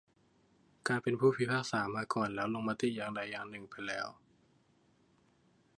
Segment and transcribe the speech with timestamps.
[0.87, 4.07] การเป็นผู้พิพากษามาก่อนแล้วลงมติอย่างใดอย่างหนึ่งไปแล้ว